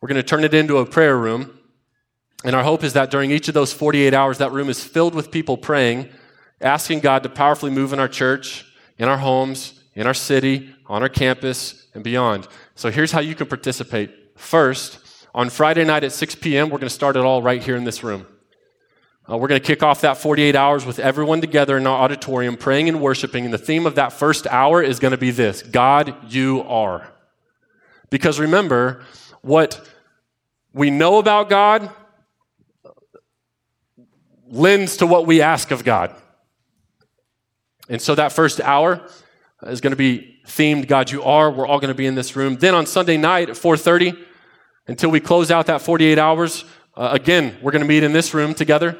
[0.00, 1.56] we're going to turn it into a prayer room.
[2.42, 5.14] And our hope is that during each of those 48 hours, that room is filled
[5.14, 6.08] with people praying,
[6.60, 8.64] asking God to powerfully move in our church,
[8.98, 12.48] in our homes, in our city, on our campus, and beyond.
[12.74, 14.38] So here's how you can participate.
[14.38, 14.98] First,
[15.34, 17.84] on Friday night at 6 p.m., we're going to start it all right here in
[17.84, 18.26] this room.
[19.30, 22.56] Uh, we're going to kick off that 48 hours with everyone together in our auditorium
[22.56, 23.44] praying and worshiping.
[23.44, 27.12] And the theme of that first hour is going to be this God, you are.
[28.08, 29.04] Because remember,
[29.42, 29.88] what
[30.72, 31.90] we know about God
[34.48, 36.14] lends to what we ask of God.
[37.88, 39.08] And so that first hour
[39.64, 41.50] is going to be themed God you are.
[41.50, 42.56] We're all going to be in this room.
[42.56, 44.16] Then on Sunday night at 4:30
[44.86, 46.64] until we close out that 48 hours,
[46.96, 48.98] uh, again, we're going to meet in this room together,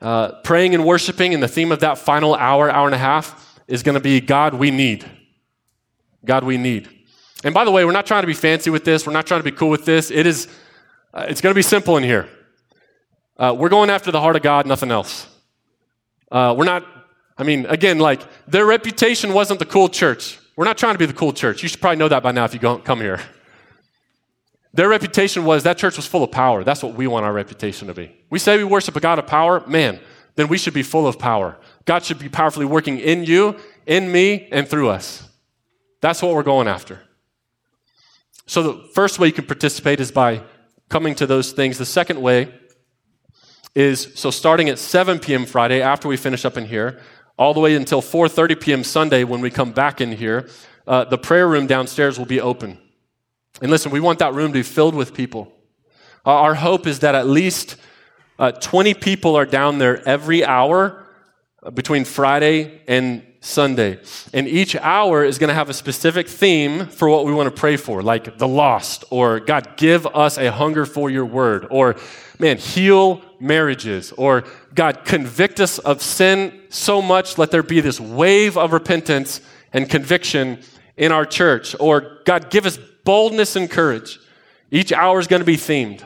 [0.00, 1.34] uh, praying and worshiping.
[1.34, 4.20] And the theme of that final hour, hour and a half, is going to be
[4.20, 5.08] God we need.
[6.24, 6.88] God we need.
[7.44, 9.06] And by the way, we're not trying to be fancy with this.
[9.06, 10.10] We're not trying to be cool with this.
[10.10, 10.48] It is.
[11.14, 12.28] Uh, it's going to be simple in here.
[13.36, 15.26] Uh, we're going after the heart of God, nothing else.
[16.30, 16.86] Uh, we're not,
[17.38, 20.38] I mean, again, like their reputation wasn't the cool church.
[20.56, 21.62] We're not trying to be the cool church.
[21.62, 23.20] You should probably know that by now if you don't come here.
[24.74, 26.64] Their reputation was that church was full of power.
[26.64, 28.14] That's what we want our reputation to be.
[28.30, 30.00] We say we worship a God of power, man,
[30.34, 31.58] then we should be full of power.
[31.84, 35.28] God should be powerfully working in you, in me, and through us.
[36.00, 37.02] That's what we're going after.
[38.46, 40.42] So the first way you can participate is by
[40.88, 41.78] coming to those things.
[41.78, 42.52] The second way
[43.74, 45.46] is so starting at 7 p.m.
[45.46, 47.00] Friday after we finish up in here,
[47.38, 48.84] all the way until 4:30 p.m.
[48.84, 50.48] Sunday when we come back in here,
[50.86, 52.78] uh, the prayer room downstairs will be open.
[53.60, 55.52] And listen, we want that room to be filled with people.
[56.24, 57.76] Our hope is that at least
[58.38, 61.06] uh, 20 people are down there every hour
[61.62, 63.98] uh, between Friday and Sunday.
[64.32, 67.60] And each hour is going to have a specific theme for what we want to
[67.60, 71.96] pray for, like the lost, or God, give us a hunger for your word, or
[72.42, 77.98] man, heal marriages, or God, convict us of sin so much, let there be this
[77.98, 79.40] wave of repentance
[79.72, 80.58] and conviction
[80.96, 84.18] in our church, or God, give us boldness and courage.
[84.70, 86.04] Each hour is going to be themed.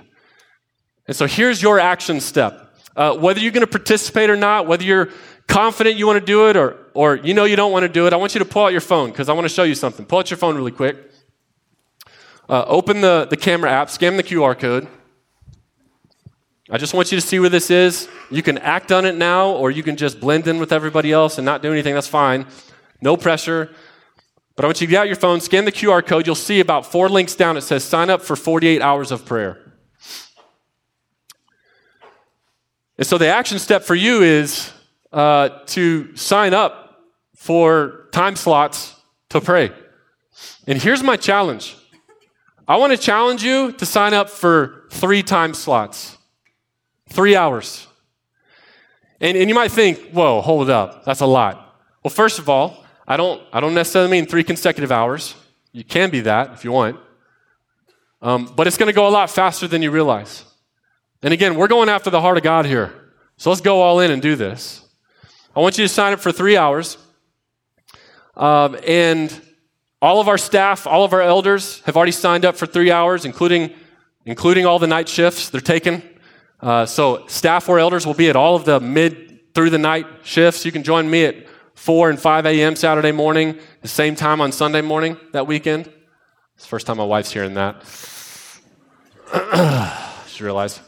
[1.06, 2.74] And so here's your action step.
[2.94, 5.10] Uh, whether you're going to participate or not, whether you're
[5.46, 8.06] confident you want to do it or, or you know you don't want to do
[8.06, 9.74] it, I want you to pull out your phone because I want to show you
[9.74, 10.04] something.
[10.04, 10.96] Pull out your phone really quick.
[12.48, 14.88] Uh, open the, the camera app, scan the QR code.
[16.68, 18.08] I just want you to see where this is.
[18.30, 21.38] You can act on it now, or you can just blend in with everybody else
[21.38, 21.94] and not do anything.
[21.94, 22.46] That's fine.
[23.00, 23.70] No pressure.
[24.56, 26.26] But I want you to get out your phone, scan the QR code.
[26.26, 27.56] You'll see about four links down.
[27.56, 29.60] It says sign up for 48 hours of prayer.
[32.98, 34.72] And so the action step for you is
[35.12, 37.04] uh, to sign up
[37.36, 38.94] for time slots
[39.28, 39.70] to pray.
[40.66, 41.76] And here's my challenge
[42.66, 46.15] I want to challenge you to sign up for three time slots,
[47.08, 47.86] three hours.
[49.20, 51.80] And, and you might think, whoa, hold it up, that's a lot.
[52.02, 55.34] Well, first of all, I don't, I don't necessarily mean three consecutive hours.
[55.72, 56.98] You can be that if you want.
[58.22, 60.44] Um, but it's going to go a lot faster than you realize.
[61.22, 62.92] And again, we're going after the heart of God here.
[63.36, 64.86] So let's go all in and do this.
[65.54, 66.98] I want you to sign up for three hours.
[68.36, 69.32] Um, and
[70.02, 73.24] all of our staff, all of our elders have already signed up for three hours,
[73.24, 73.72] including,
[74.24, 76.02] including all the night shifts they're taking.
[76.60, 80.06] Uh, so staff or elders will be at all of the mid through the night
[80.22, 80.64] shifts.
[80.64, 82.76] You can join me at 4 and 5 a.m.
[82.76, 85.90] Saturday morning, the same time on Sunday morning that weekend.
[86.54, 87.84] It's the first time my wife's hearing that.
[90.36, 90.80] She realized.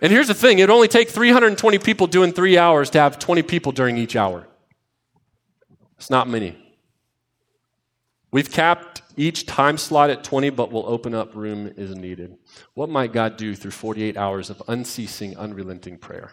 [0.00, 3.18] And here's the thing it would only take 320 people doing three hours to have
[3.18, 4.46] 20 people during each hour.
[5.98, 6.56] It's not many.
[8.30, 12.36] We've capped each time slot at 20, but we'll open up room as needed.
[12.74, 16.32] What might God do through 48 hours of unceasing, unrelenting prayer?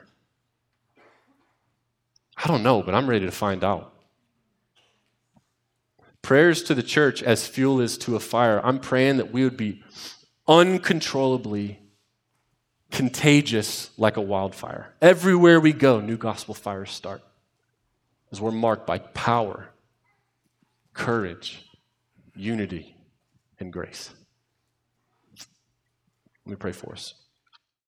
[2.38, 3.94] I don't know, but I'm ready to find out.
[6.22, 8.62] Prayers to the church as fuel is to a fire.
[8.64, 9.84] I'm praying that we would be
[10.48, 11.80] uncontrollably
[12.92, 14.94] contagious like a wildfire.
[15.02, 17.22] Everywhere we go, new gospel fires start
[18.32, 19.70] as we're marked by power,
[20.94, 21.66] courage,
[22.40, 22.96] unity,
[23.60, 24.12] and grace.
[26.46, 27.16] Let me pray for us.